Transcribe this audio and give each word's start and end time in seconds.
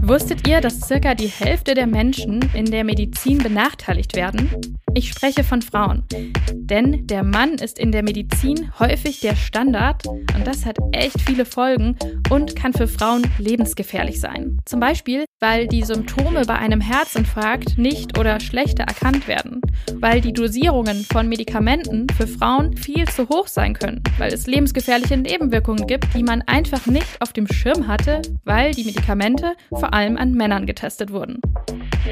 Wusstet 0.00 0.48
ihr, 0.48 0.60
dass 0.60 0.80
circa 0.80 1.14
die 1.14 1.28
Hälfte 1.28 1.74
der 1.74 1.86
Menschen 1.86 2.40
in 2.54 2.64
der 2.64 2.84
Medizin 2.84 3.38
benachteiligt 3.38 4.16
werden? 4.16 4.50
Ich 4.94 5.08
spreche 5.08 5.44
von 5.44 5.62
Frauen. 5.62 6.04
Denn 6.52 7.06
der 7.06 7.22
Mann 7.22 7.54
ist 7.54 7.78
in 7.78 7.92
der 7.92 8.02
Medizin 8.02 8.72
häufig 8.78 9.20
der 9.20 9.36
Standard 9.36 10.06
und 10.06 10.46
das 10.46 10.66
hat 10.66 10.78
echt 10.92 11.20
viele 11.20 11.44
Folgen 11.44 11.96
und 12.30 12.56
kann 12.56 12.72
für 12.72 12.88
Frauen 12.88 13.22
lebensgefährlich 13.38 14.20
sein. 14.20 14.58
Zum 14.64 14.80
Beispiel, 14.80 15.24
weil 15.38 15.68
die 15.68 15.82
Symptome 15.82 16.44
bei 16.44 16.56
einem 16.56 16.80
Herzinfarkt 16.80 17.78
nicht 17.78 18.18
oder 18.18 18.40
schlechter 18.40 18.84
erkannt 18.84 19.28
werden, 19.28 19.60
weil 19.94 20.20
die 20.20 20.32
Dosierungen 20.32 21.04
von 21.04 21.28
Medikamenten 21.28 22.06
für 22.16 22.26
Frauen 22.26 22.76
viel 22.76 23.06
zu 23.06 23.28
hoch 23.28 23.46
sein 23.46 23.74
können, 23.74 24.02
weil 24.18 24.32
es 24.32 24.46
lebensgefährliche 24.46 25.16
Nebenwirkungen 25.16 25.86
gibt, 25.86 26.06
die 26.14 26.22
man 26.22 26.42
einfach 26.42 26.86
nicht 26.86 27.20
auf 27.20 27.32
dem 27.32 27.46
Schirm 27.46 27.86
hatte, 27.86 28.22
weil 28.44 28.72
die 28.72 28.84
Medikamente 28.84 29.49
vor 29.70 29.94
allem 29.94 30.16
an 30.16 30.32
Männern 30.32 30.66
getestet 30.66 31.12
wurden. 31.12 31.40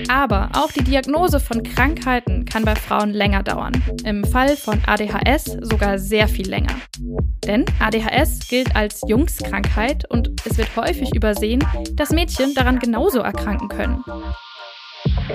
Aber 0.09 0.51
auch 0.55 0.71
die 0.73 0.85
Diagnose 0.85 1.41
von 1.41 1.63
Krankheiten 1.63 2.45
kann 2.45 2.65
bei 2.65 2.75
Frauen 2.75 3.11
länger 3.11 3.43
dauern. 3.43 3.73
Im 4.05 4.25
Fall 4.25 4.57
von 4.57 4.81
ADHS 4.87 5.57
sogar 5.63 5.99
sehr 5.99 6.29
viel 6.29 6.49
länger. 6.49 6.75
Denn 7.45 7.65
ADHS 7.81 8.49
gilt 8.49 8.77
als 8.77 9.03
Jungskrankheit 9.07 10.09
und 10.11 10.31
es 10.45 10.59
wird 10.59 10.75
häufig 10.77 11.15
übersehen, 11.15 11.65
dass 11.95 12.11
Mädchen 12.11 12.55
daran 12.55 12.79
genauso 12.79 13.21
erkranken 13.21 13.69
können. 13.69 14.05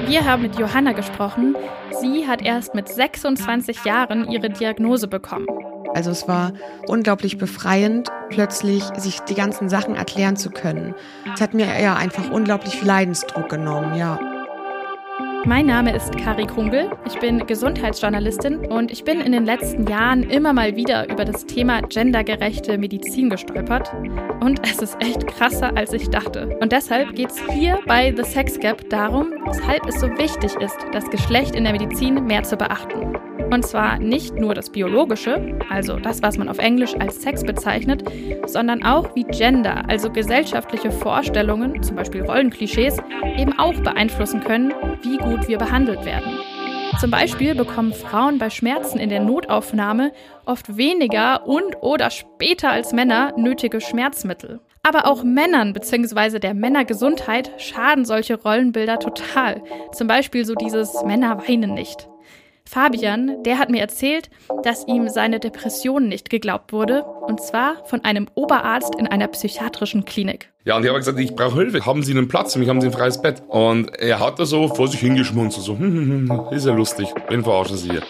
Wir 0.05 0.25
haben 0.25 0.41
mit 0.41 0.57
Johanna 0.57 0.91
gesprochen. 0.91 1.55
Sie 2.01 2.27
hat 2.27 2.41
erst 2.41 2.75
mit 2.75 2.87
26 2.87 3.85
Jahren 3.85 4.29
ihre 4.29 4.49
Diagnose 4.49 5.07
bekommen. 5.07 5.47
Also 5.93 6.11
es 6.11 6.27
war 6.27 6.53
unglaublich 6.87 7.37
befreiend, 7.37 8.09
plötzlich 8.29 8.83
sich 8.97 9.19
die 9.21 9.35
ganzen 9.35 9.69
Sachen 9.69 9.95
erklären 9.95 10.35
zu 10.35 10.49
können. 10.49 10.95
Es 11.33 11.41
hat 11.41 11.53
mir 11.53 11.79
ja 11.79 11.95
einfach 11.95 12.29
unglaublich 12.31 12.75
viel 12.77 12.87
Leidensdruck 12.87 13.49
genommen, 13.49 13.95
ja. 13.95 14.19
Mein 15.45 15.65
Name 15.65 15.93
ist 15.93 16.17
Kari 16.17 16.45
Krungel. 16.45 16.89
Ich 17.05 17.19
bin 17.19 17.45
Gesundheitsjournalistin 17.45 18.65
und 18.67 18.91
ich 18.91 19.03
bin 19.03 19.19
in 19.19 19.33
den 19.33 19.43
letzten 19.43 19.85
Jahren 19.87 20.23
immer 20.23 20.53
mal 20.53 20.77
wieder 20.77 21.09
über 21.11 21.25
das 21.25 21.45
Thema 21.45 21.81
gendergerechte 21.81 22.77
Medizin 22.77 23.29
gestolpert. 23.29 23.91
Und 24.39 24.61
es 24.65 24.81
ist 24.81 24.95
echt 25.01 25.27
krasser, 25.27 25.75
als 25.75 25.91
ich 25.91 26.09
dachte. 26.09 26.57
Und 26.61 26.71
deshalb 26.71 27.13
geht 27.15 27.31
es 27.31 27.41
hier 27.51 27.77
bei 27.85 28.13
The 28.15 28.23
Sex 28.23 28.57
Gap 28.57 28.89
darum, 28.89 29.33
weshalb 29.45 29.85
es 29.85 29.99
so 29.99 30.07
wichtig 30.17 30.55
ist, 30.61 30.77
das 30.93 31.09
Geschlecht 31.09 31.55
in 31.55 31.65
der 31.65 31.73
Medizin 31.73 32.25
mehr 32.25 32.43
zu 32.43 32.55
beachten. 32.55 33.17
Und 33.51 33.63
zwar 33.63 33.99
nicht 33.99 34.35
nur 34.35 34.55
das 34.55 34.69
Biologische, 34.71 35.59
also 35.69 35.97
das, 35.97 36.23
was 36.23 36.37
man 36.37 36.49
auf 36.49 36.57
Englisch 36.57 36.95
als 36.95 37.21
Sex 37.21 37.43
bezeichnet, 37.43 38.03
sondern 38.47 38.83
auch 38.83 39.15
wie 39.15 39.25
Gender, 39.25 39.83
also 39.87 40.09
gesellschaftliche 40.09 40.89
Vorstellungen, 40.89 41.83
zum 41.83 41.95
Beispiel 41.95 42.23
Rollenklischees, 42.23 42.97
eben 43.37 43.57
auch 43.59 43.75
beeinflussen 43.75 44.39
können, 44.39 44.73
wie 45.03 45.17
gut 45.17 45.32
wir 45.41 45.57
behandelt 45.57 46.05
werden. 46.05 46.37
Zum 46.99 47.09
Beispiel 47.09 47.55
bekommen 47.55 47.93
Frauen 47.93 48.37
bei 48.37 48.49
Schmerzen 48.49 48.99
in 48.99 49.09
der 49.09 49.19
Notaufnahme 49.19 50.11
oft 50.45 50.77
weniger 50.77 51.47
und 51.47 51.81
oder 51.81 52.11
später 52.11 52.69
als 52.69 52.93
Männer 52.93 53.33
nötige 53.35 53.81
Schmerzmittel. 53.81 54.61
Aber 54.83 55.07
auch 55.07 55.23
Männern 55.23 55.73
bzw. 55.73 56.39
der 56.39 56.53
Männergesundheit 56.53 57.51
schaden 57.57 58.05
solche 58.05 58.39
Rollenbilder 58.39 58.99
total. 58.99 59.63
Zum 59.91 60.07
Beispiel 60.07 60.45
so 60.45 60.55
dieses 60.55 61.03
Männer 61.03 61.39
weinen 61.47 61.73
nicht. 61.73 62.07
Fabian, 62.73 63.43
der 63.43 63.59
hat 63.59 63.69
mir 63.69 63.81
erzählt, 63.81 64.31
dass 64.63 64.87
ihm 64.87 65.07
seine 65.07 65.39
Depression 65.39 66.07
nicht 66.07 66.31
geglaubt 66.31 66.73
wurde, 66.73 67.03
und 67.03 67.39
zwar 67.39 67.85
von 67.85 68.03
einem 68.03 68.27
Oberarzt 68.33 68.95
in 68.95 69.05
einer 69.05 69.27
psychiatrischen 69.27 70.05
Klinik. 70.05 70.51
Ja, 70.65 70.77
und 70.77 70.81
ich 70.81 70.89
habe 70.89 70.97
gesagt, 70.97 71.19
ich 71.19 71.35
brauche 71.35 71.55
Hilfe. 71.59 71.85
Haben 71.85 72.01
Sie 72.01 72.13
einen 72.13 72.27
Platz? 72.27 72.53
Für 72.53 72.59
mich 72.59 72.69
haben 72.69 72.81
Sie 72.81 72.87
ein 72.87 72.93
freies 72.93 73.21
Bett. 73.21 73.43
Und 73.47 73.95
er 73.99 74.19
hat 74.19 74.39
da 74.39 74.45
so 74.45 74.69
vor 74.69 74.87
sich 74.87 75.01
hingeschmunzelt, 75.01 75.63
so, 75.63 75.77
hm, 75.77 75.81
hm, 75.81 76.29
hm, 76.29 76.57
ist 76.57 76.65
ja 76.65 76.73
lustig, 76.73 77.09
wen 77.29 77.43
verarschen 77.43 77.77
Sie 77.77 77.91
hier? 77.91 78.01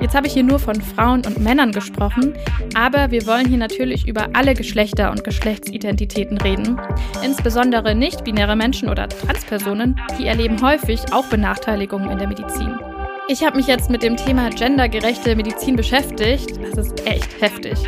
Jetzt 0.00 0.14
habe 0.14 0.26
ich 0.28 0.32
hier 0.32 0.44
nur 0.44 0.58
von 0.58 0.80
Frauen 0.80 1.26
und 1.26 1.40
Männern 1.40 1.72
gesprochen, 1.72 2.34
aber 2.74 3.10
wir 3.10 3.26
wollen 3.26 3.48
hier 3.48 3.58
natürlich 3.58 4.06
über 4.06 4.28
alle 4.32 4.54
Geschlechter 4.54 5.10
und 5.10 5.24
Geschlechtsidentitäten 5.24 6.38
reden. 6.38 6.80
Insbesondere 7.24 7.94
nicht-binäre 7.94 8.54
Menschen 8.54 8.88
oder 8.88 9.08
Transpersonen, 9.08 10.00
die 10.18 10.26
erleben 10.26 10.62
häufig 10.62 11.00
auch 11.12 11.26
Benachteiligungen 11.26 12.10
in 12.10 12.18
der 12.18 12.28
Medizin. 12.28 12.78
Ich 13.26 13.44
habe 13.44 13.56
mich 13.56 13.66
jetzt 13.66 13.90
mit 13.90 14.02
dem 14.02 14.16
Thema 14.16 14.50
gendergerechte 14.50 15.34
Medizin 15.36 15.76
beschäftigt. 15.76 16.58
Das 16.74 16.86
ist 16.86 17.06
echt 17.06 17.40
heftig. 17.42 17.78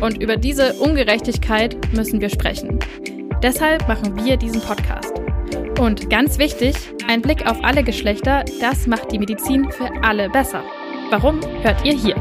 Und 0.00 0.22
über 0.22 0.36
diese 0.36 0.74
Ungerechtigkeit 0.74 1.76
müssen 1.92 2.20
wir 2.20 2.28
sprechen. 2.28 2.78
Deshalb 3.42 3.88
machen 3.88 4.22
wir 4.24 4.36
diesen 4.36 4.60
Podcast. 4.60 5.12
Und 5.80 6.08
ganz 6.10 6.38
wichtig, 6.38 6.76
ein 7.08 7.22
Blick 7.22 7.46
auf 7.46 7.56
alle 7.64 7.82
Geschlechter, 7.82 8.44
das 8.60 8.86
macht 8.86 9.10
die 9.10 9.18
Medizin 9.18 9.70
für 9.72 9.90
alle 10.02 10.30
besser. 10.30 10.62
Warum 11.10 11.40
hört 11.62 11.84
ihr 11.84 11.92
hier? 11.94 12.16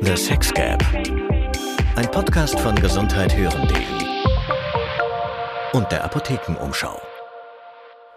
The 0.00 0.16
Sex 0.16 0.52
Gap. 0.52 0.82
Ein 1.96 2.10
Podcast 2.10 2.58
von 2.58 2.74
gesundheithören.de 2.74 3.82
und 5.72 5.90
der 5.92 6.04
Apothekenumschau. 6.04 7.00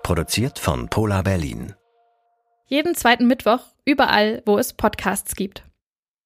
Produziert 0.04 0.58
von 0.58 0.88
Polar 0.90 1.24
Berlin. 1.24 1.76
Jeden 2.68 2.96
zweiten 2.96 3.28
Mittwoch 3.28 3.62
überall, 3.86 4.42
wo 4.46 4.58
es 4.58 4.74
Podcasts 4.74 5.36
gibt. 5.36 5.64